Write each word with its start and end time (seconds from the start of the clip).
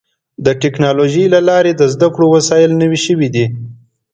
د 0.45 0.47
ټکنالوجۍ 0.61 1.25
له 1.33 1.39
لارې 1.49 1.71
د 1.75 1.81
زدهکړې 1.93 2.27
وسایل 2.35 2.71
نوي 2.81 2.99
شوي 3.05 3.29
دي. 3.35 3.45